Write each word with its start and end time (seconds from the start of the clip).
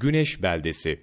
Güneş 0.00 0.42
beldesi. 0.42 1.00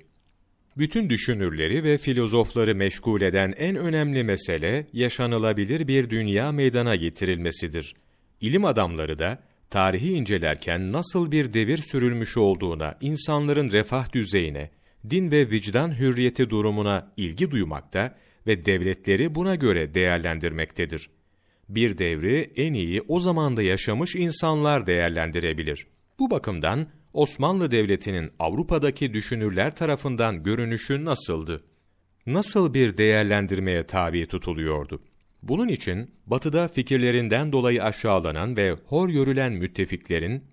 Bütün 0.77 1.09
düşünürleri 1.09 1.83
ve 1.83 1.97
filozofları 1.97 2.75
meşgul 2.75 3.21
eden 3.21 3.54
en 3.58 3.75
önemli 3.75 4.24
mesele 4.24 4.88
yaşanılabilir 4.94 5.88
bir 5.88 6.10
dünya 6.10 6.52
meydana 6.52 6.96
getirilmesidir. 6.96 7.96
İlim 8.42 8.66
adamları 8.66 9.20
da 9.20 9.39
tarihi 9.70 10.12
incelerken 10.12 10.94
nasıl 10.94 11.31
bir 11.31 11.54
devir 11.54 11.78
sürülmüş 11.78 12.38
olduğuna, 12.38 12.97
insanların 13.02 13.71
refah 13.71 14.13
düzeyine, 14.13 14.69
din 15.09 15.31
ve 15.31 15.49
vicdan 15.49 15.99
hürriyeti 15.99 16.49
durumuna 16.49 17.12
ilgi 17.17 17.52
duymakta 17.52 18.16
ve 18.48 18.66
devletleri 18.66 19.35
buna 19.35 19.55
göre 19.55 19.93
değerlendirmektedir. 19.93 21.09
Bir 21.70 21.98
devri 21.98 22.52
en 22.55 22.73
iyi 22.73 23.02
o 23.07 23.20
zamanda 23.20 23.62
yaşamış 23.62 24.16
insanlar 24.16 24.88
değerlendirebilir. 24.88 25.88
Bu 26.20 26.31
bakımdan 26.31 26.88
Osmanlı 27.16 27.72
Devleti'nin 27.72 28.32
Avrupa'daki 28.40 29.13
düşünürler 29.13 29.76
tarafından 29.76 30.44
görünüşü 30.44 31.06
nasıldı? 31.06 31.64
Nasıl 32.26 32.73
bir 32.73 32.98
değerlendirmeye 32.98 33.84
tabi 33.84 34.26
tutuluyordu? 34.26 35.02
Bunun 35.44 35.68
için 35.68 36.12
batıda 36.26 36.68
fikirlerinden 36.68 37.52
dolayı 37.52 37.84
aşağılanan 37.84 38.58
ve 38.58 38.76
hor 38.86 39.09
görülen 39.09 39.54
müttefiklerin 39.54 40.44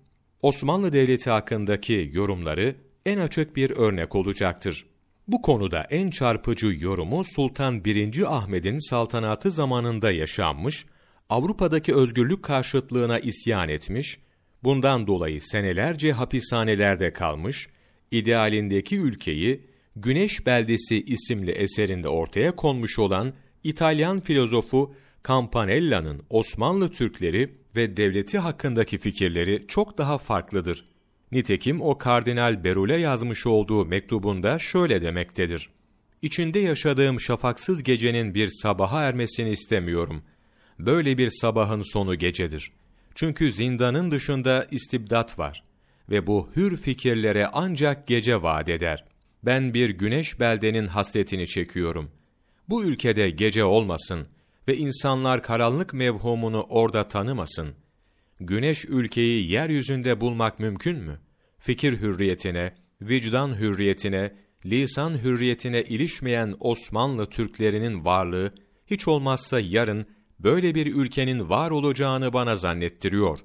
Osmanlı 0.41 0.93
Devleti 0.93 1.29
hakkındaki 1.29 2.09
yorumları 2.13 2.75
en 3.05 3.17
açık 3.17 3.55
bir 3.55 3.69
örnek 3.71 4.15
olacaktır. 4.15 4.85
Bu 5.27 5.41
konuda 5.41 5.81
en 5.89 6.09
çarpıcı 6.09 6.67
yorumu 6.79 7.23
Sultan 7.23 7.85
1. 7.85 8.35
Ahmet'in 8.37 8.89
saltanatı 8.89 9.51
zamanında 9.51 10.11
yaşanmış, 10.11 10.85
Avrupa'daki 11.29 11.95
özgürlük 11.95 12.43
karşıtlığına 12.43 13.19
isyan 13.19 13.69
etmiş, 13.69 14.19
bundan 14.63 15.07
dolayı 15.07 15.41
senelerce 15.41 16.11
hapishanelerde 16.11 17.13
kalmış, 17.13 17.67
idealindeki 18.11 18.97
ülkeyi 18.97 19.61
Güneş 19.95 20.45
Beldesi 20.45 21.03
isimli 21.03 21.51
eserinde 21.51 22.07
ortaya 22.07 22.55
konmuş 22.55 22.99
olan 22.99 23.33
İtalyan 23.63 24.19
filozofu 24.19 24.95
Campanella'nın 25.27 26.23
Osmanlı 26.29 26.89
Türkleri 26.91 27.55
ve 27.75 27.97
devleti 27.97 28.39
hakkındaki 28.39 28.97
fikirleri 28.97 29.65
çok 29.67 29.97
daha 29.97 30.17
farklıdır. 30.17 30.85
Nitekim 31.31 31.81
o 31.81 31.97
Kardinal 31.97 32.63
Berule 32.63 32.95
yazmış 32.95 33.45
olduğu 33.45 33.85
mektubunda 33.85 34.59
şöyle 34.59 35.01
demektedir. 35.01 35.69
İçinde 36.21 36.59
yaşadığım 36.59 37.19
şafaksız 37.19 37.83
gecenin 37.83 38.35
bir 38.35 38.47
sabaha 38.47 39.03
ermesini 39.03 39.49
istemiyorum. 39.49 40.23
Böyle 40.79 41.17
bir 41.17 41.29
sabahın 41.29 41.81
sonu 41.81 42.15
gecedir. 42.15 42.71
Çünkü 43.15 43.51
zindanın 43.51 44.11
dışında 44.11 44.67
istibdat 44.71 45.39
var 45.39 45.63
ve 46.09 46.27
bu 46.27 46.49
hür 46.55 46.77
fikirlere 46.77 47.47
ancak 47.53 48.07
gece 48.07 48.41
vaat 48.41 48.69
eder. 48.69 49.05
Ben 49.43 49.73
bir 49.73 49.89
güneş 49.89 50.39
beldenin 50.39 50.87
hasretini 50.87 51.47
çekiyorum. 51.47 52.11
Bu 52.69 52.83
ülkede 52.83 53.29
gece 53.29 53.63
olmasın 53.63 54.27
ve 54.67 54.77
insanlar 54.77 55.43
karanlık 55.43 55.93
mevhumunu 55.93 56.61
orada 56.69 57.07
tanımasın. 57.07 57.75
Güneş 58.39 58.85
ülkeyi 58.85 59.51
yeryüzünde 59.51 60.21
bulmak 60.21 60.59
mümkün 60.59 60.97
mü? 60.97 61.19
Fikir 61.59 62.01
hürriyetine, 62.01 62.73
vicdan 63.01 63.59
hürriyetine, 63.59 64.31
lisan 64.65 65.23
hürriyetine 65.23 65.83
ilişmeyen 65.83 66.55
Osmanlı 66.59 67.25
Türklerinin 67.25 68.05
varlığı 68.05 68.53
hiç 68.87 69.07
olmazsa 69.07 69.59
yarın 69.59 70.05
böyle 70.43 70.75
bir 70.75 70.95
ülkenin 70.95 71.49
var 71.49 71.71
olacağını 71.71 72.33
bana 72.33 72.55
zannettiriyor. 72.55 73.39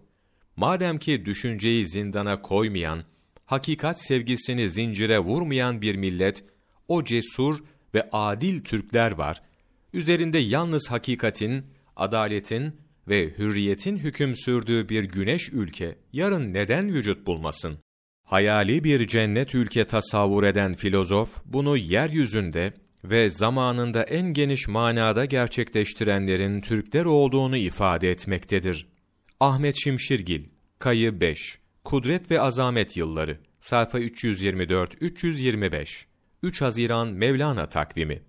Madem 0.57 0.99
ki 0.99 1.25
düşünceyi 1.25 1.87
zindana 1.87 2.43
koymayan, 2.43 3.05
hakikat 3.47 4.01
sevgisini 4.01 4.71
zincire 4.71 5.19
vurmayan 5.19 5.83
bir 5.83 5.95
millet, 5.95 6.45
o 6.89 7.05
cesur 7.05 7.59
ve 7.95 8.09
adil 8.13 8.65
Türkler 8.65 9.11
var, 9.11 9.43
üzerinde 9.93 10.39
yalnız 10.39 10.91
hakikatin, 10.91 11.67
adaletin 11.97 12.77
ve 13.09 13.35
hürriyetin 13.39 13.97
hüküm 13.97 14.37
sürdüğü 14.37 14.89
bir 14.89 15.05
güneş 15.05 15.49
ülke 15.53 15.99
yarın 16.13 16.55
neden 16.55 16.95
vücut 16.95 17.27
bulmasın? 17.27 17.79
Hayali 18.25 18.85
bir 18.85 19.09
cennet 19.09 19.55
ülke 19.55 19.85
tasavvur 19.85 20.45
eden 20.45 20.75
filozof 20.75 21.43
bunu 21.45 21.77
yeryüzünde 21.77 22.73
ve 23.05 23.31
zamanında 23.31 24.03
en 24.03 24.33
geniş 24.33 24.69
manada 24.69 25.25
gerçekleştirenlerin 25.25 26.61
Türkler 26.61 27.05
olduğunu 27.05 27.57
ifade 27.57 28.11
etmektedir. 28.11 28.87
Ahmet 29.41 29.77
Şimşirgil, 29.77 30.45
Kayı 30.79 31.21
5, 31.21 31.59
Kudret 31.85 32.31
ve 32.31 32.41
Azamet 32.41 32.97
Yılları, 32.97 33.39
sayfa 33.61 34.01
324-325, 34.01 36.05
3 36.43 36.61
Haziran 36.61 37.09
Mevlana 37.09 37.67
takvimi. 37.67 38.23